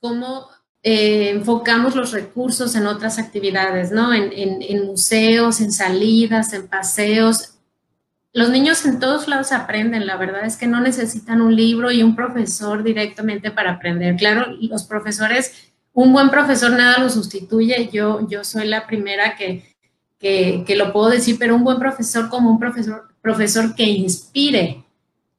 [0.00, 0.48] cómo
[0.82, 4.14] eh, enfocamos los recursos en otras actividades, ¿no?
[4.14, 7.54] En, en, museos, en salidas, en paseos.
[8.32, 12.02] Los niños en todos lados aprenden, la verdad es que no necesitan un libro y
[12.02, 14.16] un profesor directamente para aprender.
[14.16, 19.76] Claro, los profesores, un buen profesor nada lo sustituye, yo, yo soy la primera que,
[20.18, 24.84] que, que lo puedo decir, pero un buen profesor como un profesor, profesor que inspire,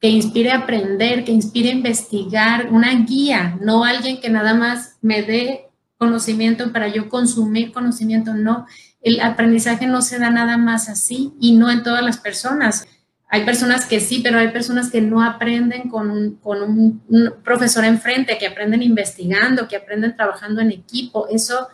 [0.01, 4.97] que inspire a aprender, que inspire a investigar, una guía, no alguien que nada más
[5.01, 8.65] me dé conocimiento para yo consumir conocimiento, no.
[9.01, 12.87] El aprendizaje no se da nada más así y no en todas las personas.
[13.29, 17.33] Hay personas que sí, pero hay personas que no aprenden con un, con un, un
[17.43, 21.27] profesor enfrente, que aprenden investigando, que aprenden trabajando en equipo.
[21.29, 21.67] Eso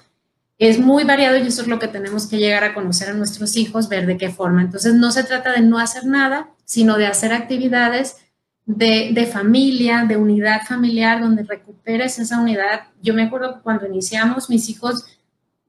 [0.57, 3.55] es muy variado y eso es lo que tenemos que llegar a conocer a nuestros
[3.55, 4.61] hijos, ver de qué forma.
[4.61, 8.17] Entonces, no se trata de no hacer nada, sino de hacer actividades
[8.65, 12.81] de, familia, de unidad familiar, donde recuperes esa unidad.
[13.01, 15.05] Yo me acuerdo que cuando iniciamos, mis hijos,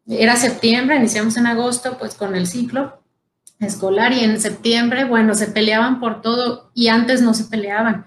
[0.07, 2.99] era septiembre, iniciamos en agosto, pues con el ciclo
[3.61, 8.07] escolar y en septiembre, bueno, se peleaban por todo y antes no se peleaban.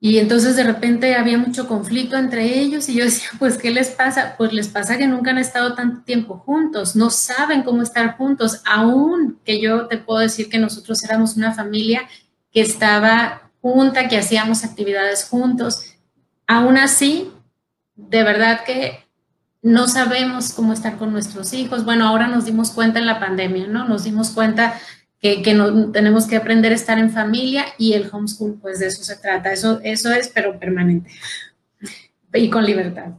[0.00, 3.90] Y entonces de repente había mucho conflicto entre ellos y yo decía, pues, ¿qué les
[3.90, 4.34] pasa?
[4.38, 8.62] Pues les pasa que nunca han estado tanto tiempo juntos, no saben cómo estar juntos,
[8.64, 12.08] aún que yo te puedo decir que nosotros éramos una familia
[12.52, 15.82] que estaba junta, que hacíamos actividades juntos.
[16.46, 17.32] Aún así,
[17.96, 19.04] de verdad que
[19.60, 21.84] no sabemos cómo estar con nuestros hijos.
[21.84, 23.86] Bueno, ahora nos dimos cuenta en la pandemia, ¿no?
[23.86, 24.80] Nos dimos cuenta
[25.20, 29.02] que, no, tenemos que aprender a estar en familia y el homeschool, pues de eso
[29.02, 29.52] se trata.
[29.52, 31.10] Eso, eso es, pero permanente
[32.32, 33.12] y con libertad.